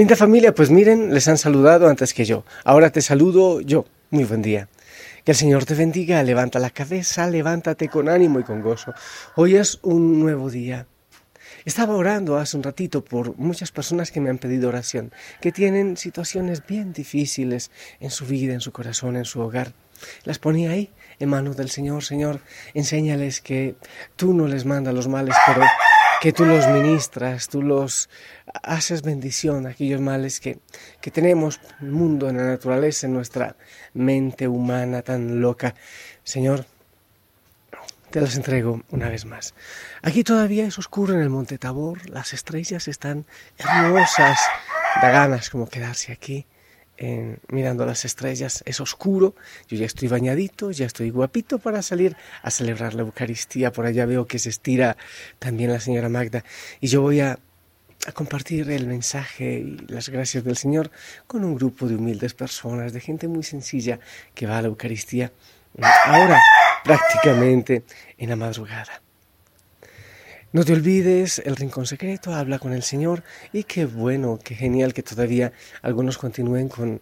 Linda 0.00 0.16
familia, 0.16 0.54
pues 0.54 0.70
miren, 0.70 1.12
les 1.12 1.28
han 1.28 1.36
saludado 1.36 1.86
antes 1.86 2.14
que 2.14 2.24
yo. 2.24 2.46
Ahora 2.64 2.88
te 2.88 3.02
saludo 3.02 3.60
yo. 3.60 3.84
Muy 4.08 4.24
buen 4.24 4.40
día. 4.40 4.66
Que 5.26 5.32
el 5.32 5.36
Señor 5.36 5.66
te 5.66 5.74
bendiga, 5.74 6.22
levanta 6.22 6.58
la 6.58 6.70
cabeza, 6.70 7.28
levántate 7.28 7.90
con 7.90 8.08
ánimo 8.08 8.40
y 8.40 8.42
con 8.42 8.62
gozo. 8.62 8.94
Hoy 9.36 9.56
es 9.56 9.78
un 9.82 10.18
nuevo 10.18 10.48
día. 10.48 10.86
Estaba 11.66 11.96
orando 11.96 12.38
hace 12.38 12.56
un 12.56 12.62
ratito 12.62 13.04
por 13.04 13.36
muchas 13.36 13.72
personas 13.72 14.10
que 14.10 14.22
me 14.22 14.30
han 14.30 14.38
pedido 14.38 14.70
oración, 14.70 15.12
que 15.42 15.52
tienen 15.52 15.98
situaciones 15.98 16.66
bien 16.66 16.94
difíciles 16.94 17.70
en 18.00 18.08
su 18.08 18.24
vida, 18.24 18.54
en 18.54 18.62
su 18.62 18.72
corazón, 18.72 19.16
en 19.16 19.26
su 19.26 19.40
hogar. 19.40 19.74
Las 20.24 20.38
ponía 20.38 20.70
ahí, 20.70 20.90
en 21.18 21.28
manos 21.28 21.58
del 21.58 21.68
Señor. 21.68 22.04
Señor, 22.04 22.40
enséñales 22.72 23.42
que 23.42 23.74
tú 24.16 24.32
no 24.32 24.46
les 24.46 24.64
mandas 24.64 24.94
los 24.94 25.08
males, 25.08 25.36
pero 25.46 25.60
que 26.20 26.32
tú 26.32 26.44
los 26.44 26.68
ministras, 26.68 27.48
tú 27.48 27.62
los 27.62 28.10
haces 28.62 29.02
bendición 29.02 29.66
a 29.66 29.70
aquellos 29.70 30.00
males 30.00 30.40
que, 30.40 30.58
que 31.00 31.10
tenemos 31.10 31.60
en 31.80 31.86
el 31.86 31.92
mundo, 31.92 32.28
en 32.28 32.36
la 32.36 32.44
naturaleza, 32.44 33.06
en 33.06 33.14
nuestra 33.14 33.56
mente 33.94 34.48
humana 34.48 35.02
tan 35.02 35.40
loca. 35.40 35.74
Señor, 36.24 36.66
te 38.10 38.20
las 38.20 38.36
entrego 38.36 38.82
una 38.90 39.08
vez 39.08 39.24
más. 39.24 39.54
Aquí 40.02 40.24
todavía 40.24 40.66
es 40.66 40.78
oscuro 40.78 41.14
en 41.14 41.20
el 41.20 41.30
Monte 41.30 41.58
Tabor, 41.58 42.08
las 42.10 42.32
estrellas 42.32 42.88
están 42.88 43.24
hermosas, 43.58 44.38
da 45.00 45.10
ganas 45.10 45.50
como 45.50 45.68
quedarse 45.68 46.12
aquí 46.12 46.46
mirando 47.48 47.86
las 47.86 48.04
estrellas, 48.04 48.62
es 48.66 48.80
oscuro, 48.80 49.34
yo 49.68 49.78
ya 49.78 49.86
estoy 49.86 50.08
bañadito, 50.08 50.70
ya 50.70 50.84
estoy 50.86 51.10
guapito 51.10 51.58
para 51.58 51.80
salir 51.82 52.16
a 52.42 52.50
celebrar 52.50 52.94
la 52.94 53.02
Eucaristía, 53.02 53.72
por 53.72 53.86
allá 53.86 54.04
veo 54.04 54.26
que 54.26 54.38
se 54.38 54.50
estira 54.50 54.96
también 55.38 55.72
la 55.72 55.80
señora 55.80 56.08
Magda 56.08 56.44
y 56.80 56.88
yo 56.88 57.00
voy 57.00 57.20
a, 57.20 57.38
a 58.06 58.12
compartir 58.12 58.70
el 58.70 58.86
mensaje 58.86 59.58
y 59.58 59.76
las 59.88 60.08
gracias 60.08 60.44
del 60.44 60.56
Señor 60.56 60.90
con 61.26 61.44
un 61.44 61.54
grupo 61.54 61.86
de 61.86 61.96
humildes 61.96 62.34
personas, 62.34 62.92
de 62.92 63.00
gente 63.00 63.28
muy 63.28 63.42
sencilla 63.42 64.00
que 64.34 64.46
va 64.46 64.58
a 64.58 64.62
la 64.62 64.68
Eucaristía 64.68 65.32
ahora 66.06 66.40
prácticamente 66.84 67.84
en 68.18 68.30
la 68.30 68.36
madrugada. 68.36 69.02
No 70.52 70.64
te 70.64 70.72
olvides 70.72 71.40
el 71.44 71.54
rincón 71.54 71.86
secreto, 71.86 72.34
habla 72.34 72.58
con 72.58 72.72
el 72.72 72.82
Señor 72.82 73.22
y 73.52 73.64
qué 73.64 73.84
bueno, 73.84 74.38
qué 74.42 74.56
genial 74.56 74.92
que 74.92 75.02
todavía 75.02 75.52
algunos 75.80 76.18
continúen 76.18 76.68
con, 76.68 77.00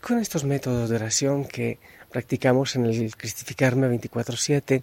con 0.00 0.18
estos 0.18 0.44
métodos 0.44 0.90
de 0.90 0.96
oración 0.96 1.46
que 1.46 1.78
practicamos 2.10 2.76
en 2.76 2.84
el 2.84 3.16
Cristificarme 3.16 3.88
24/7, 3.88 4.82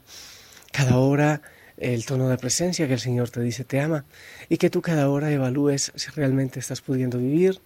cada 0.71 0.97
hora 0.97 1.41
el 1.79 2.05
tono 2.05 2.27
de 2.29 2.37
presencia 2.37 2.87
que 2.87 2.93
el 2.93 2.99
Señor 2.99 3.29
te 3.29 3.41
dice 3.41 3.63
te 3.63 3.79
ama 3.79 4.05
y 4.49 4.57
que 4.57 4.69
tú 4.69 4.81
cada 4.81 5.09
hora 5.09 5.31
evalúes 5.31 5.91
si 5.95 6.11
realmente 6.11 6.59
estás 6.59 6.81
pudiendo 6.81 7.17
vivir 7.17 7.61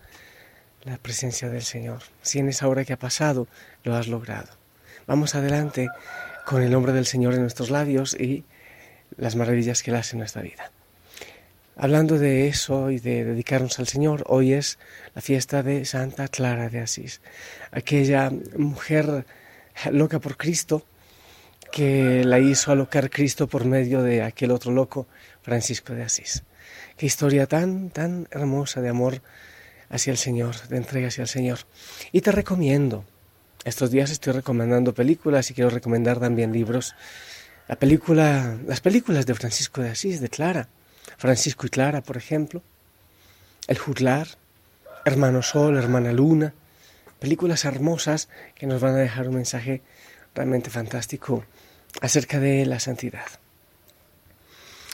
la 0.84 0.98
presencia 0.98 1.50
del 1.50 1.64
Señor, 1.64 2.02
si 2.22 2.40
en 2.40 2.50
esa 2.50 2.68
hora 2.68 2.86
que 2.86 2.94
ha 2.94 3.00
pasado 3.00 3.48
lo 3.84 3.96
has 3.96 4.08
logrado. 4.08 4.50
Vamos 5.08 5.36
adelante 5.36 5.90
con 6.46 6.62
el 6.62 6.72
nombre 6.72 6.94
del 6.94 7.06
Señor 7.06 7.34
en 7.34 7.42
nuestros 7.42 7.70
labios 7.70 8.14
y 8.14 8.44
las 9.18 9.36
maravillas 9.36 9.82
que 9.82 9.92
Él 9.92 9.98
hace 9.98 10.16
en 10.16 10.20
nuestra 10.20 10.42
vida. 10.42 10.72
Hablando 11.76 12.20
de 12.20 12.48
eso 12.48 12.92
y 12.92 13.00
de 13.00 13.26
dedicarnos 13.26 13.80
al 13.80 13.88
Señor, 13.88 14.24
hoy 14.28 14.54
es 14.54 14.78
la 15.16 15.22
fiesta 15.22 15.64
de 15.64 15.86
Santa 15.86 16.28
Clara 16.28 16.70
de 16.70 16.82
Asís, 16.82 17.22
aquella 17.72 18.32
mujer 18.56 19.26
loca 19.92 20.20
por 20.20 20.38
Cristo 20.38 20.86
que 21.74 22.24
la 22.24 22.38
hizo 22.38 22.72
alocar 22.72 23.10
Cristo 23.10 23.48
por 23.48 23.66
medio 23.66 24.04
de 24.04 24.22
aquel 24.22 24.52
otro 24.52 24.72
loco, 24.72 25.08
Francisco 25.42 25.94
de 25.94 26.04
Asís. 26.04 26.44
Qué 26.98 27.08
historia 27.08 27.48
tan, 27.48 27.90
tan 27.90 28.28
hermosa 28.30 28.80
de 28.80 28.90
amor 28.90 29.24
hacia 29.90 30.12
el 30.12 30.18
Señor, 30.18 30.56
de 30.68 30.78
entrega 30.78 31.08
hacia 31.08 31.24
el 31.24 31.28
Señor. 31.28 31.62
Y 32.12 32.22
te 32.22 32.32
recomiendo, 32.32 33.06
estos 33.66 33.90
días 33.90 34.12
estoy 34.12 34.34
recomendando 34.34 34.94
películas 34.94 35.50
y 35.50 35.56
quiero 35.56 35.72
recomendar 35.72 36.20
también 36.20 36.54
libros 36.54 36.94
las 37.68 37.80
películas 38.82 39.26
de 39.26 39.34
Francisco 39.34 39.82
de 39.82 39.90
Asís, 39.90 40.22
de 40.22 40.30
Clara, 40.30 40.70
Francisco 41.18 41.66
y 41.66 41.70
Clara, 41.70 42.02
por 42.02 42.18
ejemplo, 42.18 42.62
El 43.68 43.80
Juglar, 43.80 44.28
Hermano 45.06 45.42
Sol, 45.42 45.76
Hermana 45.76 46.14
Luna, 46.14 46.54
películas 47.18 47.66
hermosas 47.66 48.30
que 48.54 48.68
nos 48.68 48.80
van 48.80 48.94
a 48.94 48.98
dejar 48.98 49.28
un 49.28 49.36
mensaje 49.38 49.82
realmente 50.36 50.70
fantástico 50.70 51.44
acerca 52.02 52.40
de 52.40 52.66
la 52.66 52.80
santidad. 52.80 53.26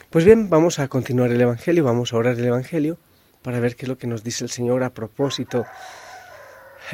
Pues 0.09 0.25
bien, 0.25 0.49
vamos 0.49 0.79
a 0.79 0.87
continuar 0.87 1.31
el 1.31 1.41
Evangelio, 1.41 1.83
vamos 1.83 2.13
a 2.13 2.17
orar 2.17 2.37
el 2.37 2.45
Evangelio 2.45 2.97
para 3.41 3.59
ver 3.59 3.75
qué 3.75 3.85
es 3.85 3.89
lo 3.89 3.97
que 3.97 4.07
nos 4.07 4.23
dice 4.23 4.43
el 4.43 4.49
Señor 4.49 4.83
a 4.83 4.93
propósito 4.93 5.65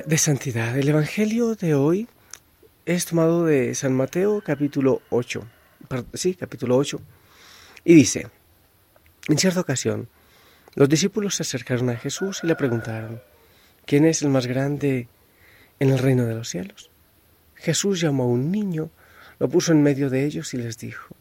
de 0.06 0.18
santidad. 0.18 0.78
El 0.78 0.90
Evangelio 0.90 1.56
de 1.56 1.76
hoy 1.76 2.08
es 2.86 3.06
tomado 3.06 3.46
de 3.46 3.74
San 3.74 3.94
Mateo 3.94 4.42
capítulo 4.46 5.02
8 5.10 5.48
sí, 6.14 6.36
capítulo 6.36 6.78
8, 6.78 7.00
y 7.84 7.96
dice, 7.96 8.28
en 9.28 9.38
cierta 9.38 9.62
ocasión, 9.62 10.10
los 10.76 10.90
discípulos 10.90 11.36
se 11.36 11.44
acercaron 11.44 11.90
a 11.90 11.98
Jesús 11.98 12.42
y 12.44 12.48
le 12.48 12.56
preguntaron, 12.56 13.22
¿quién 13.86 14.06
es 14.06 14.22
el 14.22 14.30
más 14.30 14.48
grande 14.48 15.08
en 15.80 15.90
el 15.90 16.00
reino 16.00 16.26
de 16.26 16.36
los 16.36 16.50
cielos? 16.50 16.90
Jesús 17.56 18.02
llamó 18.02 18.24
a 18.24 18.28
un 18.28 18.52
niño, 18.52 18.90
lo 19.40 19.50
puso 19.50 19.72
en 19.72 19.84
medio 19.84 20.10
de 20.10 20.26
ellos 20.26 20.54
y 20.54 20.58
les 20.58 20.78
dijo, 20.78 21.16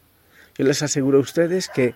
yo 0.57 0.65
les 0.65 0.81
aseguro 0.81 1.17
a 1.17 1.21
ustedes 1.21 1.67
que 1.67 1.95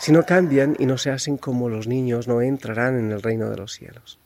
si 0.00 0.12
no 0.12 0.24
cambian 0.24 0.76
y 0.78 0.86
no 0.86 0.98
se 0.98 1.10
hacen 1.10 1.36
como 1.36 1.68
los 1.68 1.86
niños, 1.86 2.26
no 2.26 2.42
entrarán 2.42 2.98
en 2.98 3.12
el 3.12 3.22
reino 3.22 3.50
de 3.50 3.56
los 3.56 3.72
cielos. 3.72 4.18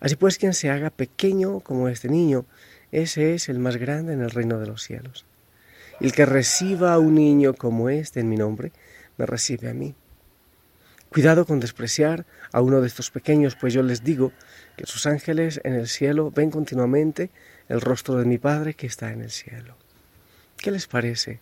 Así 0.00 0.16
pues, 0.16 0.36
quien 0.36 0.52
se 0.52 0.68
haga 0.68 0.90
pequeño 0.90 1.60
como 1.60 1.88
este 1.88 2.08
niño, 2.08 2.44
ese 2.90 3.34
es 3.34 3.48
el 3.48 3.58
más 3.58 3.76
grande 3.76 4.12
en 4.12 4.20
el 4.20 4.30
reino 4.30 4.58
de 4.58 4.66
los 4.66 4.82
cielos. 4.82 5.24
El 6.00 6.12
que 6.12 6.26
reciba 6.26 6.92
a 6.92 6.98
un 6.98 7.14
niño 7.14 7.54
como 7.54 7.88
este 7.88 8.20
en 8.20 8.28
mi 8.28 8.36
nombre, 8.36 8.72
me 9.16 9.24
recibe 9.24 9.70
a 9.70 9.74
mí. 9.74 9.94
Cuidado 11.08 11.46
con 11.46 11.60
despreciar 11.60 12.26
a 12.52 12.60
uno 12.60 12.80
de 12.80 12.88
estos 12.88 13.10
pequeños, 13.10 13.54
pues 13.54 13.72
yo 13.72 13.82
les 13.82 14.02
digo 14.02 14.32
que 14.76 14.86
sus 14.86 15.06
ángeles 15.06 15.60
en 15.62 15.74
el 15.74 15.86
cielo 15.86 16.30
ven 16.30 16.50
continuamente 16.50 17.30
el 17.68 17.80
rostro 17.80 18.16
de 18.16 18.24
mi 18.24 18.38
Padre 18.38 18.74
que 18.74 18.86
está 18.86 19.12
en 19.12 19.20
el 19.20 19.30
cielo. 19.30 19.76
¿Qué 20.62 20.70
les 20.70 20.86
parece? 20.86 21.40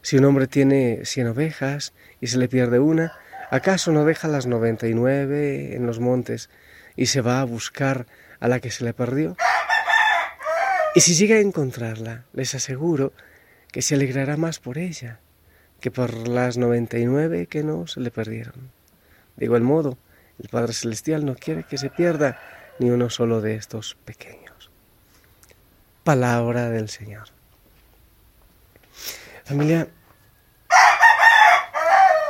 Si 0.00 0.16
un 0.16 0.24
hombre 0.24 0.46
tiene 0.46 1.04
cien 1.04 1.26
ovejas 1.26 1.92
y 2.22 2.28
se 2.28 2.38
le 2.38 2.48
pierde 2.48 2.78
una, 2.78 3.12
¿acaso 3.50 3.92
no 3.92 4.06
deja 4.06 4.28
las 4.28 4.46
noventa 4.46 4.88
y 4.88 4.94
nueve 4.94 5.76
en 5.76 5.86
los 5.86 6.00
montes 6.00 6.48
y 6.96 7.06
se 7.06 7.20
va 7.20 7.42
a 7.42 7.44
buscar 7.44 8.06
a 8.40 8.48
la 8.48 8.60
que 8.60 8.70
se 8.70 8.84
le 8.84 8.94
perdió? 8.94 9.36
Y 10.94 11.02
si 11.02 11.14
llega 11.16 11.36
a 11.36 11.40
encontrarla, 11.40 12.24
les 12.32 12.54
aseguro 12.54 13.12
que 13.70 13.82
se 13.82 13.96
alegrará 13.96 14.38
más 14.38 14.58
por 14.58 14.78
ella 14.78 15.20
que 15.78 15.90
por 15.90 16.28
las 16.28 16.56
noventa 16.56 16.98
y 16.98 17.04
nueve 17.04 17.46
que 17.46 17.62
no 17.62 17.86
se 17.86 18.00
le 18.00 18.10
perdieron. 18.10 18.72
De 19.36 19.44
igual 19.44 19.62
modo, 19.62 19.98
el 20.42 20.48
Padre 20.48 20.72
Celestial 20.72 21.26
no 21.26 21.36
quiere 21.36 21.64
que 21.64 21.76
se 21.76 21.90
pierda 21.90 22.40
ni 22.78 22.88
uno 22.88 23.10
solo 23.10 23.42
de 23.42 23.56
estos 23.56 23.96
pequeños. 24.06 24.70
Palabra 26.04 26.70
del 26.70 26.88
Señor. 26.88 27.37
Familia, 29.48 29.88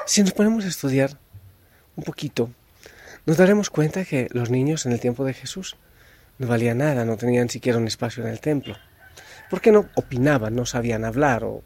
si 0.06 0.22
nos 0.22 0.32
ponemos 0.32 0.64
a 0.64 0.68
estudiar 0.68 1.18
un 1.96 2.04
poquito, 2.04 2.48
nos 3.26 3.36
daremos 3.36 3.70
cuenta 3.70 4.04
que 4.04 4.28
los 4.30 4.50
niños 4.50 4.86
en 4.86 4.92
el 4.92 5.00
tiempo 5.00 5.24
de 5.24 5.34
Jesús 5.34 5.76
no 6.38 6.46
valían 6.46 6.78
nada, 6.78 7.04
no 7.04 7.16
tenían 7.16 7.48
siquiera 7.48 7.76
un 7.76 7.88
espacio 7.88 8.22
en 8.22 8.30
el 8.30 8.38
templo 8.38 8.76
porque 9.50 9.72
no 9.72 9.88
opinaban, 9.94 10.54
no 10.54 10.64
sabían 10.64 11.04
hablar 11.04 11.44
o, 11.44 11.64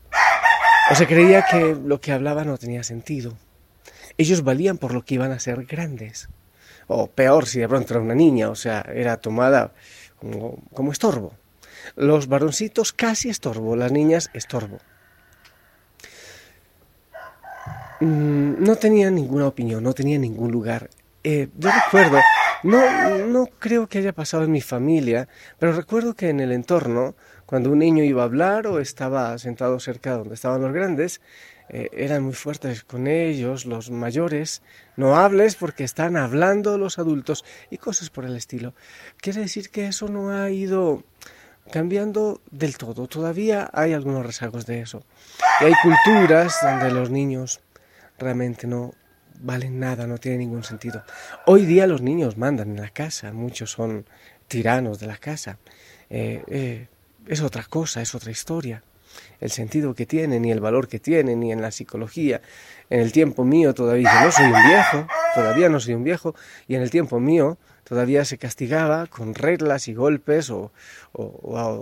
o 0.90 0.94
se 0.94 1.06
creía 1.06 1.44
que 1.50 1.74
lo 1.74 2.00
que 2.00 2.12
hablaban 2.12 2.46
no 2.46 2.58
tenía 2.58 2.82
sentido. 2.82 3.36
Ellos 4.18 4.44
valían 4.44 4.78
por 4.78 4.94
lo 4.94 5.04
que 5.04 5.14
iban 5.14 5.32
a 5.32 5.40
ser 5.40 5.64
grandes. 5.64 6.28
O 6.86 7.08
peor 7.08 7.46
si 7.46 7.60
de 7.60 7.68
pronto 7.68 7.94
era 7.94 8.02
una 8.02 8.14
niña, 8.14 8.50
o 8.50 8.54
sea, 8.54 8.84
era 8.94 9.16
tomada 9.18 9.72
como, 10.16 10.62
como 10.72 10.92
estorbo. 10.92 11.34
Los 11.96 12.28
varoncitos 12.28 12.92
casi 12.92 13.28
estorbo, 13.28 13.76
las 13.76 13.92
niñas 13.92 14.30
estorbo. 14.34 14.78
Mm, 18.04 18.62
no 18.62 18.76
tenía 18.76 19.10
ninguna 19.10 19.46
opinión, 19.46 19.82
no 19.82 19.92
tenía 19.92 20.18
ningún 20.18 20.50
lugar. 20.50 20.90
Eh, 21.24 21.48
yo 21.56 21.70
recuerdo, 21.70 22.18
no, 22.64 23.26
no 23.26 23.46
creo 23.58 23.88
que 23.88 23.98
haya 23.98 24.12
pasado 24.12 24.44
en 24.44 24.52
mi 24.52 24.60
familia, 24.60 25.28
pero 25.58 25.72
recuerdo 25.72 26.14
que 26.14 26.28
en 26.28 26.40
el 26.40 26.52
entorno, 26.52 27.14
cuando 27.46 27.70
un 27.70 27.78
niño 27.78 28.02
iba 28.02 28.22
a 28.22 28.24
hablar 28.24 28.66
o 28.66 28.80
estaba 28.80 29.38
sentado 29.38 29.78
cerca 29.78 30.10
de 30.12 30.18
donde 30.18 30.34
estaban 30.34 30.62
los 30.62 30.72
grandes, 30.72 31.20
eh, 31.68 31.88
eran 31.92 32.22
muy 32.22 32.34
fuertes 32.34 32.84
con 32.84 33.06
ellos, 33.06 33.66
los 33.66 33.90
mayores. 33.90 34.62
No 34.96 35.16
hables 35.16 35.54
porque 35.54 35.84
están 35.84 36.16
hablando 36.16 36.76
los 36.76 36.98
adultos 36.98 37.44
y 37.70 37.78
cosas 37.78 38.10
por 38.10 38.24
el 38.24 38.36
estilo. 38.36 38.74
Quiere 39.18 39.40
decir 39.40 39.70
que 39.70 39.86
eso 39.86 40.08
no 40.08 40.30
ha 40.30 40.50
ido 40.50 41.02
cambiando 41.70 42.40
del 42.50 42.76
todo. 42.76 43.06
Todavía 43.06 43.70
hay 43.72 43.94
algunos 43.94 44.26
rezagos 44.26 44.66
de 44.66 44.80
eso. 44.80 45.02
Y 45.60 45.64
hay 45.64 45.74
culturas 45.82 46.56
donde 46.62 46.90
los 46.90 47.10
niños 47.10 47.60
realmente 48.22 48.66
no 48.66 48.94
valen 49.40 49.78
nada, 49.80 50.06
no 50.06 50.18
tienen 50.18 50.40
ningún 50.40 50.64
sentido. 50.64 51.04
Hoy 51.46 51.66
día 51.66 51.86
los 51.86 52.00
niños 52.00 52.38
mandan 52.38 52.70
en 52.70 52.80
la 52.80 52.90
casa, 52.90 53.32
muchos 53.32 53.70
son 53.70 54.06
tiranos 54.48 54.98
de 55.00 55.06
la 55.06 55.16
casa. 55.16 55.58
Eh, 56.10 56.42
eh, 56.46 56.88
es 57.26 57.40
otra 57.40 57.64
cosa, 57.64 58.00
es 58.02 58.14
otra 58.14 58.30
historia. 58.30 58.82
El 59.40 59.50
sentido 59.50 59.94
que 59.94 60.06
tienen 60.06 60.44
y 60.44 60.52
el 60.52 60.60
valor 60.60 60.88
que 60.88 60.98
tienen 60.98 61.40
ni 61.40 61.52
en 61.52 61.60
la 61.60 61.70
psicología. 61.70 62.40
En 62.88 63.00
el 63.00 63.12
tiempo 63.12 63.44
mío 63.44 63.74
todavía 63.74 64.24
no 64.24 64.32
soy 64.32 64.46
un 64.46 64.62
viejo, 64.66 65.06
todavía 65.34 65.68
no 65.68 65.80
soy 65.80 65.94
un 65.94 66.04
viejo, 66.04 66.34
y 66.68 66.76
en 66.76 66.82
el 66.82 66.90
tiempo 66.90 67.20
mío 67.20 67.58
todavía 67.84 68.24
se 68.24 68.38
castigaba 68.38 69.06
con 69.06 69.34
reglas 69.34 69.88
y 69.88 69.94
golpes 69.94 70.50
o, 70.50 70.72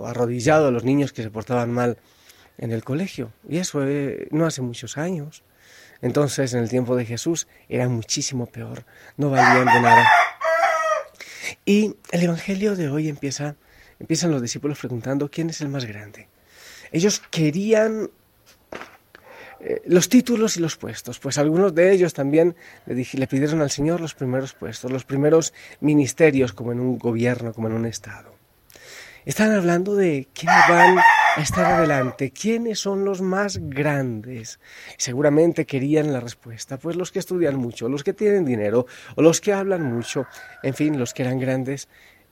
arrodillado 0.05 0.67
a 0.67 0.71
los 0.71 0.83
niños 0.83 1.13
que 1.13 1.23
se 1.23 1.29
portaban 1.29 1.71
mal 1.71 1.97
en 2.57 2.71
el 2.71 2.83
colegio. 2.83 3.31
Y 3.47 3.57
eso 3.59 3.87
eh, 3.87 4.27
no 4.31 4.45
hace 4.45 4.61
muchos 4.61 4.97
años. 4.97 5.43
Entonces, 6.01 6.53
en 6.53 6.61
el 6.61 6.69
tiempo 6.69 6.95
de 6.95 7.05
Jesús 7.05 7.47
era 7.69 7.87
muchísimo 7.87 8.47
peor, 8.47 8.85
no 9.17 9.29
valían 9.29 9.65
de 9.65 9.81
nada. 9.81 10.09
Y 11.65 11.95
el 12.11 12.23
Evangelio 12.23 12.75
de 12.75 12.89
hoy 12.89 13.07
empieza, 13.09 13.55
empiezan 13.99 14.31
los 14.31 14.41
discípulos 14.41 14.79
preguntando 14.79 15.29
quién 15.29 15.49
es 15.49 15.61
el 15.61 15.69
más 15.69 15.85
grande. 15.85 16.27
Ellos 16.91 17.21
querían 17.29 18.09
eh, 19.59 19.81
los 19.85 20.09
títulos 20.09 20.57
y 20.57 20.59
los 20.59 20.75
puestos, 20.75 21.19
pues 21.19 21.37
algunos 21.37 21.75
de 21.75 21.91
ellos 21.91 22.13
también 22.13 22.55
le, 22.87 22.95
le 22.95 23.27
pidieron 23.27 23.61
al 23.61 23.69
Señor 23.69 24.01
los 24.01 24.15
primeros 24.15 24.53
puestos, 24.53 24.91
los 24.91 25.05
primeros 25.05 25.53
ministerios, 25.81 26.51
como 26.51 26.71
en 26.71 26.79
un 26.79 26.97
gobierno, 26.97 27.53
como 27.53 27.67
en 27.67 27.75
un 27.75 27.85
Estado. 27.85 28.40
Están 29.23 29.51
hablando 29.51 29.95
de 29.95 30.27
quiénes 30.33 30.67
van 30.67 30.97
a 30.97 31.41
estar 31.41 31.65
adelante, 31.65 32.31
quiénes 32.31 32.79
son 32.79 33.05
los 33.05 33.21
más 33.21 33.57
grandes. 33.57 34.59
Seguramente 34.97 35.65
querían 35.65 36.11
la 36.11 36.19
respuesta, 36.19 36.77
pues 36.77 36.95
los 36.95 37.11
que 37.11 37.19
estudian 37.19 37.55
mucho, 37.55 37.87
los 37.87 38.03
que 38.03 38.13
tienen 38.13 38.45
dinero 38.45 38.87
o 39.15 39.21
los 39.21 39.39
que 39.39 39.53
hablan 39.53 39.83
mucho, 39.83 40.25
en 40.63 40.73
fin, 40.73 40.97
los 40.97 41.13
que 41.13 41.21
eran 41.21 41.39
grandes 41.39 41.87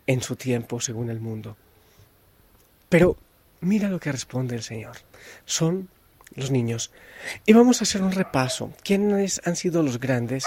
en 0.08 0.22
su 0.22 0.36
tiempo 0.36 0.82
según 0.82 1.12
el 1.12 1.20
mundo. 1.20 1.58
Pero 2.90 3.18
mira 3.62 3.90
lo 3.90 4.00
que 4.00 4.12
responde 4.12 4.56
el 4.56 4.64
Señor. 4.64 4.98
Son 5.46 5.90
los 6.34 6.50
niños. 6.50 6.92
Y 7.46 7.54
vamos 7.54 7.82
a 7.82 7.84
hacer 7.84 8.02
un 8.02 8.12
repaso. 8.12 8.74
¿Quiénes 8.84 9.42
han 9.46 9.56
sido 9.56 9.84
los 9.84 10.00
grandes 10.00 10.44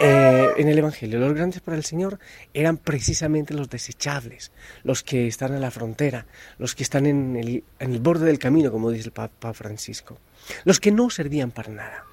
eh, 0.00 0.48
en 0.56 0.68
el 0.68 0.78
Evangelio? 0.78 1.18
Los 1.18 1.34
grandes 1.34 1.60
para 1.60 1.76
el 1.76 1.84
Señor 1.84 2.18
eran 2.54 2.76
precisamente 2.76 3.54
los 3.54 3.68
desechables, 3.68 4.52
los 4.84 5.02
que 5.02 5.26
están 5.26 5.54
en 5.54 5.60
la 5.60 5.70
frontera, 5.70 6.26
los 6.58 6.74
que 6.74 6.82
están 6.82 7.06
en 7.06 7.36
el, 7.36 7.64
en 7.78 7.92
el 7.92 8.00
borde 8.00 8.26
del 8.26 8.38
camino, 8.38 8.70
como 8.70 8.90
dice 8.90 9.06
el 9.06 9.12
Papa 9.12 9.52
Francisco, 9.54 10.18
los 10.64 10.80
que 10.80 10.92
no 10.92 11.10
servían 11.10 11.50
para 11.50 11.72
nada. 11.72 12.04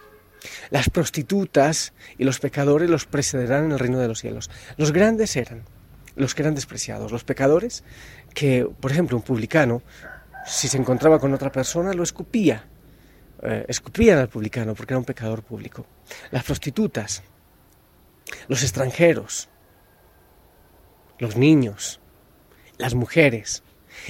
Las 0.69 0.89
prostitutas 0.89 1.93
y 2.17 2.23
los 2.23 2.39
pecadores 2.39 2.89
los 2.89 3.05
precederán 3.05 3.65
en 3.65 3.71
el 3.71 3.79
reino 3.79 3.99
de 3.99 4.07
los 4.07 4.19
cielos. 4.19 4.51
Los 4.77 4.91
grandes 4.91 5.35
eran 5.35 5.63
los 6.15 6.33
que 6.33 6.43
eran 6.43 6.55
despreciados, 6.55 7.11
los 7.11 7.25
pecadores 7.25 7.83
que, 8.33 8.65
por 8.79 8.91
ejemplo, 8.91 9.17
un 9.17 9.23
publicano 9.23 9.81
si 10.45 10.67
se 10.67 10.77
encontraba 10.77 11.19
con 11.19 11.33
otra 11.33 11.51
persona, 11.51 11.93
lo 11.93 12.03
escupía. 12.03 12.63
Eh, 13.41 13.65
escupían 13.67 14.19
al 14.19 14.29
publicano 14.29 14.75
porque 14.75 14.93
era 14.93 14.99
un 14.99 15.05
pecador 15.05 15.43
público. 15.43 15.85
Las 16.31 16.43
prostitutas, 16.43 17.23
los 18.47 18.63
extranjeros, 18.63 19.49
los 21.19 21.35
niños, 21.35 21.99
las 22.77 22.93
mujeres. 22.93 23.63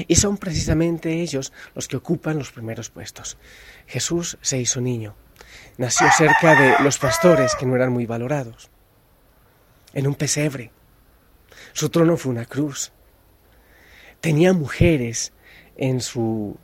Y 0.07 0.15
son 0.15 0.37
precisamente 0.37 1.21
ellos 1.21 1.53
los 1.75 1.87
que 1.87 1.97
ocupan 1.97 2.37
los 2.37 2.51
primeros 2.51 2.89
puestos. 2.89 3.37
Jesús 3.85 4.37
se 4.41 4.57
hizo 4.57 4.81
niño. 4.81 5.15
Nació 5.77 6.07
cerca 6.17 6.55
de 6.59 6.83
los 6.83 6.97
pastores 6.97 7.55
que 7.55 7.65
no 7.65 7.75
eran 7.75 7.93
muy 7.93 8.05
valorados. 8.05 8.69
En 9.93 10.07
un 10.07 10.15
pesebre. 10.15 10.71
Su 11.73 11.89
trono 11.89 12.17
fue 12.17 12.31
una 12.31 12.45
cruz. 12.45 12.91
Tenía 14.21 14.53
mujeres 14.53 15.33
en 15.77 16.01
su, 16.01 16.57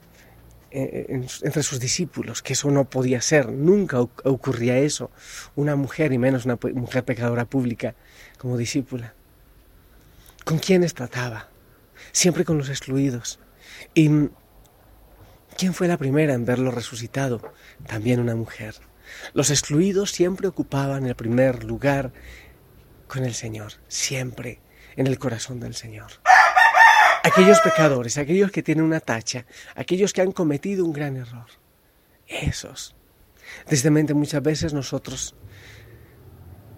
entre 0.71 1.63
sus 1.63 1.79
discípulos, 1.79 2.41
que 2.41 2.53
eso 2.53 2.71
no 2.71 2.89
podía 2.89 3.21
ser, 3.21 3.49
nunca 3.49 3.99
ocurría 3.99 4.77
eso, 4.77 5.11
una 5.55 5.75
mujer 5.75 6.13
y 6.13 6.17
menos 6.17 6.45
una 6.45 6.57
mujer 6.73 7.03
pecadora 7.03 7.45
pública 7.45 7.95
como 8.37 8.57
discípula. 8.57 9.13
¿Con 10.45 10.59
quiénes 10.59 10.93
trataba? 10.93 11.49
Siempre 12.11 12.45
con 12.45 12.57
los 12.57 12.69
excluidos. 12.69 13.39
¿Y 13.93 14.09
quién 15.57 15.73
fue 15.73 15.87
la 15.87 15.97
primera 15.97 16.33
en 16.33 16.45
verlo 16.45 16.71
resucitado? 16.71 17.53
También 17.85 18.19
una 18.19 18.35
mujer. 18.35 18.75
Los 19.33 19.49
excluidos 19.49 20.11
siempre 20.11 20.47
ocupaban 20.47 21.05
el 21.05 21.15
primer 21.15 21.63
lugar 21.63 22.11
con 23.07 23.25
el 23.25 23.33
Señor, 23.33 23.73
siempre 23.87 24.61
en 24.95 25.07
el 25.07 25.19
corazón 25.19 25.59
del 25.59 25.75
Señor. 25.75 26.11
Aquellos 27.23 27.59
pecadores, 27.61 28.17
aquellos 28.17 28.51
que 28.51 28.63
tienen 28.63 28.83
una 28.83 28.99
tacha, 28.99 29.45
aquellos 29.75 30.13
que 30.13 30.21
han 30.21 30.31
cometido 30.31 30.85
un 30.85 30.93
gran 30.93 31.17
error. 31.17 31.47
Esos. 32.27 32.95
mente 33.91 34.13
muchas 34.13 34.41
veces 34.41 34.73
nosotros, 34.73 35.35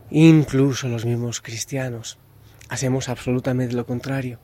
incluso 0.10 0.88
los 0.88 1.06
mismos 1.06 1.42
cristianos, 1.42 2.18
hacemos 2.70 3.08
absolutamente 3.08 3.76
lo 3.76 3.86
contrario 3.86 4.40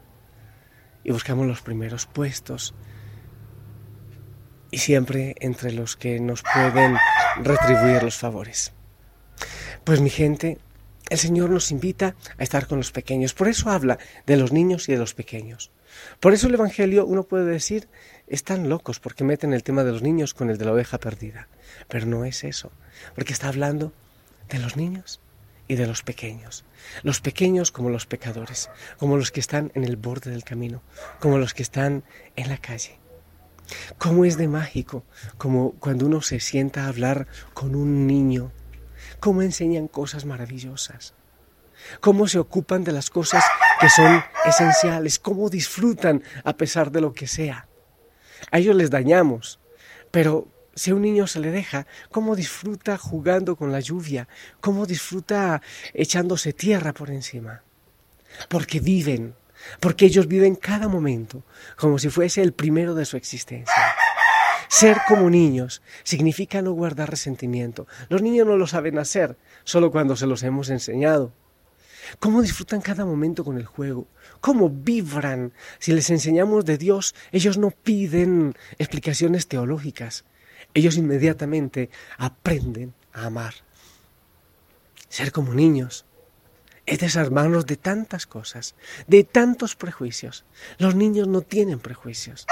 y 1.04 1.12
buscamos 1.12 1.48
los 1.48 1.62
primeros 1.62 2.06
puestos 2.06 2.76
y 4.72 4.78
siempre 4.78 5.36
entre 5.40 5.72
los 5.72 5.98
que 5.98 6.20
nos 6.20 6.44
pueden 6.44 6.98
retribuir 7.42 8.04
los 8.04 8.18
favores. 8.18 8.74
Pues 9.84 10.02
mi 10.02 10.10
gente, 10.10 10.60
el 11.10 11.18
Señor 11.18 11.50
nos 11.50 11.72
invita 11.72 12.16
a 12.38 12.44
estar 12.44 12.68
con 12.68 12.78
los 12.78 12.92
pequeños. 12.92 13.34
Por 13.34 13.48
eso 13.48 13.70
habla 13.70 13.98
de 14.26 14.38
los 14.38 14.52
niños 14.52 14.90
y 14.90 14.94
de 14.94 15.00
los 15.00 15.14
pequeños. 15.14 15.72
Por 16.20 16.34
eso 16.34 16.48
el 16.48 16.54
Evangelio, 16.54 17.06
uno 17.06 17.24
puede 17.24 17.46
decir, 17.46 17.90
están 18.28 18.70
locos 18.70 19.00
porque 19.00 19.24
meten 19.24 19.54
el 19.54 19.64
tema 19.64 19.84
de 19.84 19.92
los 19.92 20.02
niños 20.02 20.34
con 20.34 20.50
el 20.50 20.58
de 20.58 20.66
la 20.66 20.74
oveja 20.74 21.00
perdida. 21.00 21.48
Pero 21.88 22.06
no 22.06 22.26
es 22.26 22.44
eso, 22.44 22.72
porque 23.16 23.34
está 23.34 23.48
hablando 23.48 23.92
de 24.50 24.60
los 24.60 24.78
niños 24.78 25.20
y 25.68 25.76
de 25.76 25.88
los 25.88 26.04
pequeños. 26.04 26.66
Los 27.04 27.22
pequeños 27.22 27.72
como 27.72 27.90
los 27.90 28.06
pecadores, 28.06 28.70
como 28.98 29.18
los 29.18 29.32
que 29.32 29.40
están 29.40 29.72
en 29.76 29.84
el 29.84 29.96
borde 29.96 30.32
del 30.32 30.44
camino, 30.44 30.82
como 31.20 31.38
los 31.38 31.54
que 31.54 31.64
están 31.64 32.04
en 32.36 32.50
la 32.50 32.58
calle. 32.58 33.00
¿Cómo 33.98 34.26
es 34.26 34.38
de 34.38 34.48
mágico? 34.48 35.04
Como 35.38 35.74
cuando 35.74 36.08
uno 36.08 36.22
se 36.22 36.40
sienta 36.40 36.86
a 36.86 36.88
hablar 36.88 37.28
con 37.54 37.76
un 37.76 38.08
niño. 38.08 38.52
¿Cómo 39.20 39.42
enseñan 39.42 39.88
cosas 39.88 40.26
maravillosas? 40.26 41.14
cómo 42.00 42.28
se 42.28 42.40
ocupan 42.40 42.84
de 42.84 42.92
las 42.92 43.10
cosas 43.10 43.44
que 43.80 43.90
son 43.90 44.24
esenciales, 44.46 45.20
cómo 45.20 45.50
disfrutan 45.50 46.24
a 46.44 46.54
pesar 46.54 46.92
de 46.92 47.02
lo 47.02 47.14
que 47.14 47.28
sea. 47.28 47.68
A 48.52 48.60
ellos 48.60 48.76
les 48.76 48.90
dañamos, 48.90 49.60
pero 50.12 50.48
si 50.76 50.92
a 50.92 50.96
un 50.96 51.02
niño 51.02 51.28
se 51.28 51.40
le 51.40 51.52
deja, 51.52 51.88
cómo 52.12 52.36
disfruta 52.36 52.98
jugando 52.98 53.56
con 53.56 53.72
la 53.72 53.80
lluvia, 53.80 54.28
cómo 54.62 54.86
disfruta 54.86 55.62
echándose 55.94 56.54
tierra 56.54 56.94
por 56.94 57.10
encima. 57.10 57.64
Porque 58.48 58.80
viven, 58.80 59.36
porque 59.80 60.06
ellos 60.06 60.28
viven 60.28 60.56
cada 60.56 60.88
momento 60.88 61.44
como 61.76 62.00
si 62.00 62.10
fuese 62.10 62.42
el 62.42 62.54
primero 62.54 62.96
de 62.96 63.06
su 63.06 63.18
existencia. 63.18 63.74
Ser 64.70 64.98
como 65.08 65.30
niños 65.30 65.82
significa 66.04 66.62
no 66.62 66.72
guardar 66.74 67.10
resentimiento. 67.10 67.88
Los 68.08 68.22
niños 68.22 68.46
no 68.48 68.56
lo 68.56 68.68
saben 68.68 69.00
hacer, 69.00 69.36
solo 69.64 69.92
cuando 69.92 70.16
se 70.16 70.28
los 70.28 70.44
hemos 70.44 70.70
enseñado 70.70 71.34
cómo 72.20 72.42
disfrutan 72.42 72.82
cada 72.82 73.06
momento 73.06 73.44
con 73.44 73.58
el 73.58 73.66
juego, 73.66 74.08
cómo 74.42 74.70
vibran. 74.70 75.54
Si 75.80 75.92
les 75.92 76.10
enseñamos 76.10 76.66
de 76.66 76.78
Dios, 76.78 77.16
ellos 77.32 77.58
no 77.58 77.72
piden 77.72 78.56
explicaciones 78.78 79.48
teológicas, 79.48 80.26
ellos 80.74 80.98
inmediatamente 80.98 81.90
aprenden 82.18 82.94
a 83.14 83.26
amar. 83.26 83.54
Ser 85.10 85.32
como 85.32 85.54
niños 85.54 86.06
es 86.86 87.00
desarmarnos 87.00 87.66
de 87.66 87.78
tantas 87.78 88.26
cosas, 88.26 88.76
de 89.08 89.24
tantos 89.24 89.76
prejuicios. 89.76 90.46
Los 90.78 90.96
niños 90.96 91.28
no 91.28 91.42
tienen 91.42 91.80
prejuicios. 91.80 92.46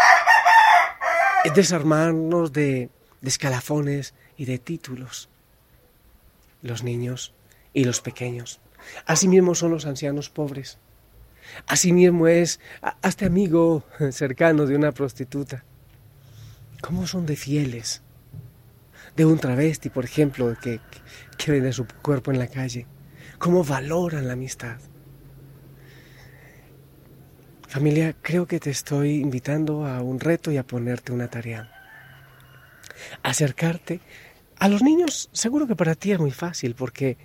Es 1.43 1.53
desarmarnos 1.53 2.51
de, 2.51 2.89
escalafones 3.21 4.13
y 4.37 4.45
de 4.45 4.57
títulos. 4.59 5.29
los 6.61 6.83
niños 6.83 7.33
y 7.73 7.83
los 7.83 8.01
pequeños. 8.01 8.59
Asimismo 9.05 9.55
son 9.55 9.71
los 9.71 9.85
ancianos 9.85 10.29
pobres. 10.29 10.79
Asimismo 11.67 12.27
es 12.27 12.59
hasta 12.81 13.25
amigo 13.25 13.83
cercano 14.11 14.65
de 14.65 14.75
una 14.75 14.91
prostituta. 14.91 15.63
¿Cómo 16.81 17.07
son 17.07 17.25
de 17.25 17.35
fieles? 17.35 18.01
De 19.15 19.25
un 19.25 19.39
travesti, 19.39 19.89
por 19.89 20.05
ejemplo, 20.05 20.55
que, 20.61 20.79
que 21.37 21.51
vende 21.51 21.71
su 21.73 21.85
cuerpo 22.01 22.31
en 22.31 22.39
la 22.39 22.47
calle. 22.47 22.85
¿Cómo 23.37 23.63
valoran 23.63 24.27
la 24.27 24.33
amistad? 24.33 24.77
Familia, 27.67 28.15
creo 28.21 28.47
que 28.47 28.61
te 28.61 28.69
estoy 28.69 29.15
invitando 29.15 29.85
a 29.85 30.01
un 30.01 30.21
reto 30.21 30.51
y 30.51 30.57
a 30.57 30.65
ponerte 30.65 31.11
una 31.11 31.27
tarea. 31.27 31.69
Acercarte 33.23 33.99
a 34.57 34.69
los 34.69 34.81
niños, 34.81 35.29
seguro 35.33 35.67
que 35.67 35.75
para 35.75 35.93
ti 35.93 36.13
es 36.13 36.19
muy 36.19 36.31
fácil 36.31 36.75
porque 36.75 37.17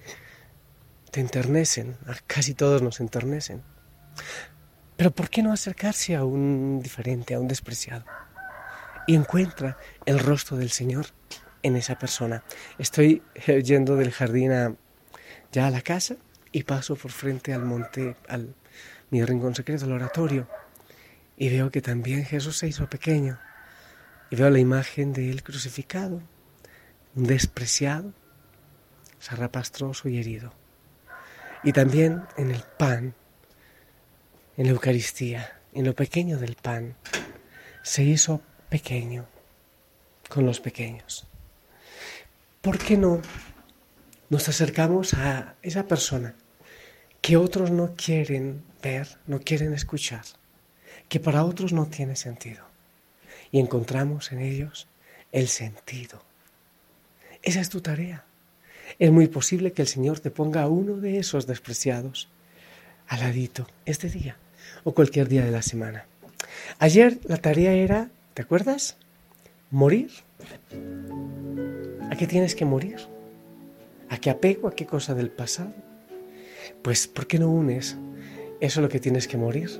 te 1.13 1.21
enternecen, 1.21 1.97
casi 2.27 2.55
todos 2.55 2.83
nos 2.83 3.01
enternecen. 3.01 3.63
Pero 4.97 5.13
¿por 5.13 5.31
qué 5.31 5.45
no 5.45 5.53
acercarse 5.53 6.17
a 6.17 6.25
un 6.25 6.81
diferente, 6.83 7.35
a 7.35 7.41
un 7.41 7.47
despreciado? 7.47 8.05
Y 9.07 9.15
encuentra 9.15 9.79
el 10.07 10.19
rostro 10.19 10.57
del 10.57 10.71
Señor 10.71 11.07
en 11.63 11.77
esa 11.77 11.99
persona. 11.99 12.43
Estoy 12.79 13.23
yendo 13.65 13.95
del 13.95 14.11
jardín 14.11 14.51
a, 14.51 14.75
ya 15.53 15.69
a 15.69 15.71
la 15.71 15.83
casa 15.83 16.17
y 16.51 16.65
paso 16.65 16.97
por 16.97 17.13
frente 17.13 17.55
al 17.55 17.65
monte, 17.65 18.17
al 18.29 18.55
mi 19.13 19.23
rincón 19.23 19.55
secreto, 19.55 19.85
al 19.85 19.93
oratorio, 19.93 20.49
y 21.37 21.51
veo 21.51 21.71
que 21.71 21.83
también 21.83 22.25
Jesús 22.25 22.57
se 22.57 22.67
hizo 22.67 22.89
pequeño. 22.89 23.39
Y 24.31 24.37
veo 24.37 24.49
la 24.49 24.59
imagen 24.59 25.13
de 25.13 25.31
él 25.31 25.43
crucificado, 25.43 26.23
despreciado, 27.15 28.15
zarrapastroso 29.21 30.09
y 30.09 30.19
herido. 30.19 30.55
Y 31.63 31.75
también 31.75 32.23
en 32.39 32.53
el 32.53 32.63
pan, 32.79 33.15
en 34.57 34.65
la 34.65 34.73
Eucaristía, 34.73 35.61
en 35.75 35.85
lo 35.85 35.95
pequeño 35.95 36.39
del 36.39 36.55
pan, 36.55 36.97
se 37.83 38.05
hizo 38.05 38.41
pequeño 38.71 39.27
con 40.31 40.47
los 40.47 40.59
pequeños. 40.61 41.27
¿Por 42.63 42.79
qué 42.79 42.97
no 42.97 43.21
nos 44.31 44.49
acercamos 44.49 45.13
a 45.13 45.57
esa 45.61 45.87
persona 45.87 46.35
que 47.23 47.37
otros 47.37 47.71
no 47.71 47.95
quieren 47.95 48.63
ver, 48.83 49.17
no 49.29 49.41
quieren 49.41 49.73
escuchar, 49.73 50.25
que 51.09 51.21
para 51.21 51.45
otros 51.45 51.73
no 51.73 51.87
tiene 51.87 52.17
sentido? 52.17 52.65
Y 53.53 53.61
encontramos 53.61 54.33
en 54.33 54.41
ellos 54.41 54.89
el 55.31 55.47
sentido. 55.47 56.21
Esa 57.43 57.61
es 57.61 57.69
tu 57.69 57.81
tarea. 57.81 58.25
Es 58.99 59.13
muy 59.13 59.29
posible 59.29 59.73
que 59.73 59.83
el 59.83 59.89
Señor 59.89 60.19
te 60.19 60.33
ponga 60.33 60.63
a 60.63 60.69
uno 60.69 60.97
de 60.97 61.19
esos 61.19 61.47
despreciados 61.47 62.29
al 63.07 63.21
ladito 63.21 63.69
este 63.87 64.09
día 64.11 64.37
o 64.83 64.93
cualquier 64.93 65.29
día 65.29 65.45
de 65.45 65.53
la 65.53 65.63
semana. 65.63 66.07
Ayer 66.81 67.21
la 67.25 67.37
tarea 67.37 67.73
era, 67.73 68.11
¿te 68.35 68.43
acuerdas? 68.43 68.97
Morir. 69.71 70.11
¿A 72.11 72.17
qué 72.17 72.27
tienes 72.27 72.57
que 72.57 72.65
morir? 72.65 72.97
¿A 74.09 74.19
qué 74.19 74.29
apego? 74.29 74.67
¿A 74.67 74.75
qué 74.75 74.87
cosa 74.87 75.15
del 75.15 75.31
pasado? 75.31 75.73
Pues, 76.81 77.07
¿por 77.07 77.27
qué 77.27 77.39
no 77.39 77.51
unes 77.51 77.97
eso 78.61 78.81
lo 78.81 78.89
que 78.89 79.01
tienes 79.01 79.29
que 79.29 79.37
morir 79.37 79.71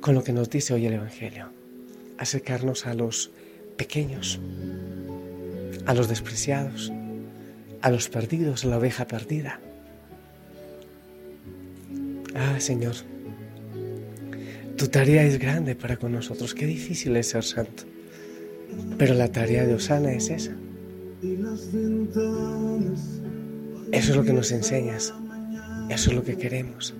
con 0.00 0.14
lo 0.14 0.24
que 0.24 0.32
nos 0.32 0.48
dice 0.48 0.74
hoy 0.74 0.86
el 0.86 0.94
Evangelio? 0.94 1.50
Acercarnos 2.18 2.86
a 2.86 2.94
los 2.94 3.30
pequeños, 3.76 4.40
a 5.84 5.94
los 5.94 6.08
despreciados, 6.08 6.92
a 7.82 7.90
los 7.90 8.08
perdidos, 8.08 8.64
a 8.64 8.68
la 8.68 8.78
oveja 8.78 9.06
perdida. 9.06 9.60
Ah, 12.34 12.58
Señor, 12.58 12.94
tu 14.76 14.88
tarea 14.88 15.24
es 15.24 15.38
grande 15.38 15.74
para 15.74 15.96
con 15.96 16.12
nosotros. 16.12 16.54
Qué 16.54 16.66
difícil 16.66 17.16
es 17.16 17.28
ser 17.28 17.44
santo. 17.44 17.84
Pero 18.98 19.14
la 19.14 19.30
tarea 19.32 19.66
de 19.66 19.74
Osana 19.74 20.12
es 20.12 20.28
esa. 20.30 20.52
Eso 23.92 24.10
es 24.10 24.16
lo 24.16 24.24
que 24.24 24.32
nos 24.32 24.52
enseñas. 24.52 25.14
Eso 25.88 26.10
es 26.10 26.16
lo 26.16 26.22
que 26.22 26.36
queremos. 26.36 26.94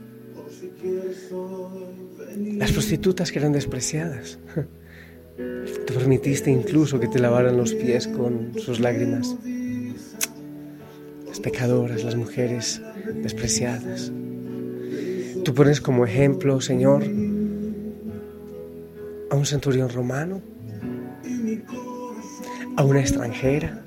Las 2.57 2.73
prostitutas 2.73 3.33
que 3.33 3.39
eran 3.39 3.53
despreciadas. 3.53 4.39
Te 5.37 5.93
permitiste 5.93 6.51
incluso 6.51 6.99
que 6.99 7.09
te 7.09 7.19
lavaran 7.19 7.57
los 7.57 7.75
pies 7.75 8.07
con 8.09 8.53
sus 8.59 8.81
lágrimas. 8.81 9.37
Las 11.27 11.41
pecadoras, 11.41 12.05
las 12.05 12.17
mujeres 12.17 12.81
despreciadas. 13.23 14.13
Tú 15.45 15.55
pones 15.55 15.81
como 15.81 16.07
ejemplo, 16.07 16.61
Señor, 16.61 17.05
a 19.31 19.37
un 19.37 19.47
centurión 19.47 19.89
romano, 19.89 20.41
a 22.77 22.85
una 22.85 23.01
extranjera, 23.01 23.85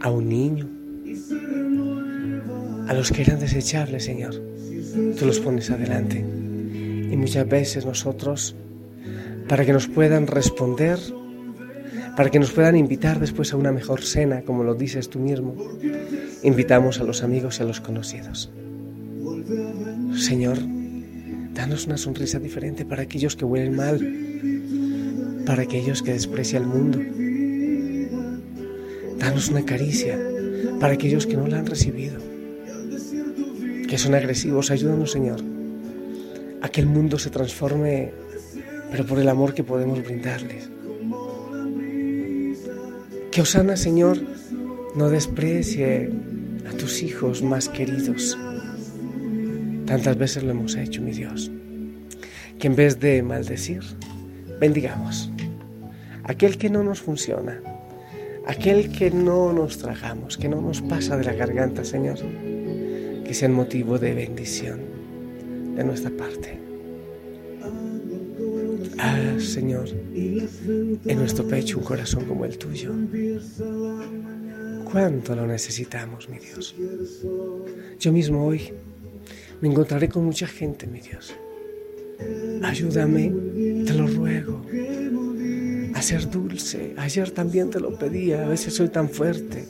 a 0.00 0.10
un 0.10 0.28
niño, 0.28 0.77
a 2.88 2.94
los 2.94 3.12
que 3.12 3.22
eran 3.22 3.38
desechables, 3.38 4.04
Señor. 4.04 4.34
Tú 5.18 5.26
los 5.26 5.38
pones 5.40 5.70
adelante. 5.70 6.18
Y 6.18 7.16
muchas 7.16 7.48
veces 7.48 7.86
nosotros, 7.86 8.56
para 9.48 9.64
que 9.64 9.72
nos 9.72 9.86
puedan 9.86 10.26
responder, 10.26 10.98
para 12.16 12.30
que 12.30 12.38
nos 12.38 12.52
puedan 12.52 12.76
invitar 12.76 13.20
después 13.20 13.52
a 13.52 13.56
una 13.56 13.70
mejor 13.70 14.02
cena, 14.02 14.42
como 14.42 14.64
lo 14.64 14.74
dices 14.74 15.08
tú 15.08 15.18
mismo, 15.18 15.54
invitamos 16.42 17.00
a 17.00 17.04
los 17.04 17.22
amigos 17.22 17.58
y 17.58 17.62
a 17.62 17.66
los 17.66 17.80
conocidos. 17.80 18.50
Señor, 20.16 20.58
Danos 21.58 21.86
una 21.86 21.96
sonrisa 21.96 22.38
diferente 22.38 22.84
para 22.84 23.02
aquellos 23.02 23.34
que 23.34 23.44
huelen 23.44 23.74
mal, 23.74 23.98
para 25.44 25.62
aquellos 25.62 26.04
que 26.04 26.12
desprecian 26.12 26.62
el 26.62 26.68
mundo. 26.68 27.00
Danos 29.18 29.48
una 29.48 29.64
caricia 29.64 30.16
para 30.78 30.92
aquellos 30.92 31.26
que 31.26 31.36
no 31.36 31.48
la 31.48 31.58
han 31.58 31.66
recibido, 31.66 32.20
que 33.88 33.98
son 33.98 34.14
agresivos. 34.14 34.70
Ayúdanos, 34.70 35.10
Señor, 35.10 35.40
a 36.62 36.68
que 36.68 36.80
el 36.80 36.86
mundo 36.86 37.18
se 37.18 37.30
transforme, 37.30 38.12
pero 38.90 39.04
por 39.06 39.18
el 39.18 39.28
amor 39.28 39.54
que 39.54 39.64
podemos 39.64 40.04
brindarles. 40.04 40.70
Que 43.32 43.40
Osana, 43.42 43.76
Señor, 43.76 44.18
no 44.94 45.08
desprecie 45.08 46.10
a 46.68 46.76
tus 46.76 47.02
hijos 47.02 47.42
más 47.42 47.68
queridos 47.68 48.36
Tantas 49.88 50.18
veces 50.18 50.42
lo 50.42 50.50
hemos 50.50 50.76
hecho, 50.76 51.00
mi 51.00 51.12
Dios, 51.12 51.50
que 52.58 52.66
en 52.66 52.76
vez 52.76 53.00
de 53.00 53.22
maldecir, 53.22 53.80
bendigamos. 54.60 55.30
Aquel 56.24 56.58
que 56.58 56.68
no 56.68 56.84
nos 56.84 57.00
funciona, 57.00 57.58
aquel 58.46 58.92
que 58.92 59.10
no 59.10 59.50
nos 59.54 59.78
tragamos, 59.78 60.36
que 60.36 60.46
no 60.46 60.60
nos 60.60 60.82
pasa 60.82 61.16
de 61.16 61.24
la 61.24 61.32
garganta, 61.32 61.84
Señor, 61.84 62.18
que 63.28 63.34
sea 63.34 63.50
motivo 63.50 63.98
de 63.98 64.14
bendición 64.14 64.80
de 65.76 65.84
nuestra 65.84 66.10
parte. 66.10 66.58
Ah, 68.98 69.36
Señor, 69.38 69.86
en 70.14 71.18
nuestro 71.18 71.46
pecho 71.46 71.76
un 71.76 71.84
corazón 71.84 72.24
como 72.24 72.46
el 72.46 72.56
tuyo. 72.56 72.94
¿Cuánto 74.90 75.36
lo 75.36 75.46
necesitamos, 75.46 76.30
mi 76.30 76.38
Dios? 76.38 76.74
Yo 78.00 78.12
mismo 78.14 78.46
hoy 78.46 78.72
me 79.60 79.68
encontraré 79.68 80.08
con 80.08 80.24
mucha 80.24 80.46
gente, 80.46 80.86
mi 80.86 81.00
Dios. 81.00 81.34
Ayúdame, 82.62 83.30
te 83.84 83.92
lo 83.92 84.06
ruego, 84.06 84.62
a 85.92 86.00
ser 86.00 86.30
dulce. 86.30 86.94
Ayer 86.96 87.30
también 87.30 87.68
te 87.68 87.78
lo 87.78 87.98
pedía, 87.98 88.46
a 88.46 88.48
veces 88.48 88.72
soy 88.72 88.88
tan 88.88 89.10
fuerte. 89.10 89.66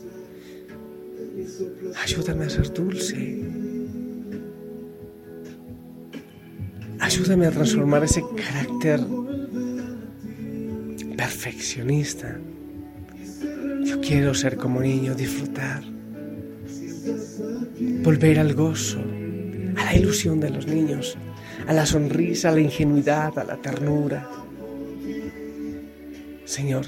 Ayúdame 2.03 2.45
a 2.45 2.51
ser 2.51 2.73
dulce. 2.73 3.48
Ayúdame 7.09 7.47
a 7.47 7.51
transformar 7.51 8.05
ese 8.05 8.23
carácter 8.37 9.01
perfeccionista. 11.17 12.39
Yo 13.83 13.99
quiero 14.03 14.35
ser 14.35 14.59
como 14.59 14.83
niño, 14.83 15.15
disfrutar, 15.15 15.85
volver 18.03 18.39
al 18.39 18.53
gozo 18.53 19.03
a 19.79 19.85
la 19.87 19.97
ilusión 19.97 20.39
de 20.39 20.51
los 20.51 20.67
niños, 20.67 21.17
a 21.67 21.73
la 21.73 21.87
sonrisa, 21.87 22.51
a 22.51 22.53
la 22.53 22.61
ingenuidad, 22.61 23.39
a 23.39 23.45
la 23.45 23.57
ternura. 23.57 24.29
Señor, 26.45 26.85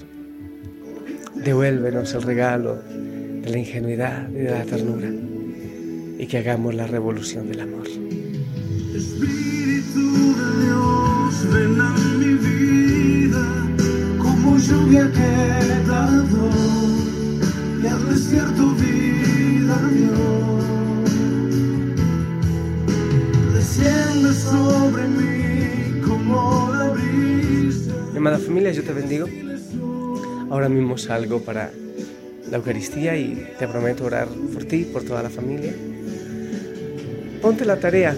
devuélvenos 1.34 2.12
el 2.12 2.22
regalo 2.24 2.74
de 2.76 3.48
la 3.48 3.56
ingenuidad 3.56 4.28
y 4.28 4.34
de 4.34 4.50
la 4.50 4.64
ternura 4.64 5.08
y 6.18 6.26
que 6.26 6.36
hagamos 6.36 6.74
la 6.74 6.86
revolución 6.86 7.48
del 7.48 7.60
amor. 7.60 7.88
Espíritu 11.40 11.48
de 11.48 11.48
Dios, 11.48 11.52
ven 11.52 11.80
a 11.80 11.90
mi 12.18 12.34
vida 12.34 13.44
como 14.18 14.58
lluvia 14.58 15.10
que 15.12 15.86
tardó 15.86 16.50
y 17.82 17.86
al 17.86 18.08
desierto 18.08 18.74
vi 18.74 19.58
labios. 19.60 20.64
Desciende 23.54 24.32
sobre 24.34 25.08
mí 25.08 26.00
como 26.02 26.70
la 26.72 26.88
brisa. 26.88 27.92
Mi 28.12 28.18
amada 28.18 28.38
familia, 28.38 28.72
yo 28.72 28.82
te 28.82 28.92
bendigo. 28.92 29.26
Ahora 30.50 30.68
mismo 30.68 30.98
salgo 30.98 31.40
para 31.40 31.70
la 32.50 32.56
Eucaristía 32.56 33.16
y 33.16 33.46
te 33.58 33.68
prometo 33.68 34.04
orar 34.04 34.28
por 34.52 34.64
ti, 34.64 34.84
por 34.84 35.04
toda 35.04 35.22
la 35.22 35.30
familia. 35.30 35.72
Ponte 37.40 37.64
la 37.64 37.78
tarea, 37.78 38.14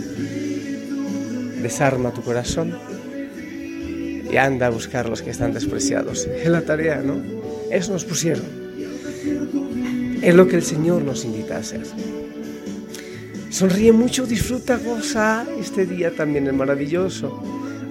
desarma 1.62 2.10
tu 2.10 2.22
corazón 2.22 2.72
y 4.32 4.38
anda 4.38 4.68
a 4.68 4.70
buscar 4.70 5.08
los 5.08 5.20
que 5.20 5.30
están 5.30 5.52
despreciados. 5.52 6.26
Es 6.26 6.48
la 6.48 6.62
tarea, 6.62 7.02
¿no? 7.02 7.22
Eso 7.70 7.92
nos 7.92 8.04
pusieron. 8.04 8.44
Es 10.22 10.34
lo 10.34 10.48
que 10.48 10.56
el 10.56 10.62
Señor 10.62 11.02
nos 11.02 11.24
invita 11.24 11.56
a 11.56 11.58
hacer. 11.58 11.82
Sonríe 13.50 13.92
mucho, 13.92 14.26
disfruta, 14.26 14.78
goza. 14.78 15.44
Este 15.60 15.84
día 15.84 16.16
también 16.16 16.46
es 16.46 16.54
maravilloso. 16.54 17.42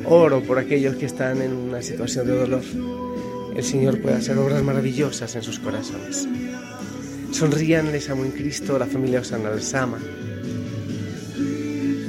Oro 0.06 0.42
por 0.42 0.58
aquellos 0.58 0.96
que 0.96 1.06
están 1.06 1.44
en 1.44 1.54
una 1.54 1.84
situación 1.84 2.26
de 2.26 2.36
dolor. 2.36 2.64
El 3.56 3.64
Señor 3.64 4.02
puede 4.02 4.16
hacer 4.16 4.38
obras 4.40 4.64
maravillosas 4.64 5.36
en 5.36 5.44
sus 5.44 5.60
corazones. 5.60 6.28
Sonrían, 7.32 7.92
les 7.92 8.10
amo 8.10 8.26
en 8.26 8.32
Cristo, 8.32 8.80
la 8.80 8.88
familia 8.88 9.20
Osana 9.22 9.52
les 9.52 9.74
ama. 9.76 10.00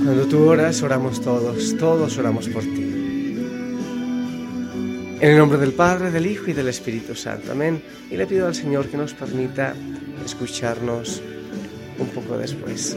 Cuando 0.02 0.24
tú 0.26 0.38
oras, 0.44 0.82
oramos 0.82 1.20
todos, 1.20 1.76
todos 1.76 2.16
oramos 2.16 2.48
por 2.48 2.62
ti. 2.62 2.81
En 5.22 5.30
el 5.30 5.38
nombre 5.38 5.56
del 5.56 5.72
Padre, 5.72 6.10
del 6.10 6.26
Hijo 6.26 6.50
y 6.50 6.52
del 6.52 6.66
Espíritu 6.66 7.14
Santo. 7.14 7.52
Amén. 7.52 7.80
Y 8.10 8.16
le 8.16 8.26
pido 8.26 8.48
al 8.48 8.56
Señor 8.56 8.88
que 8.88 8.96
nos 8.96 9.14
permita 9.14 9.72
escucharnos 10.26 11.22
un 11.96 12.08
poco 12.08 12.36
después. 12.36 12.96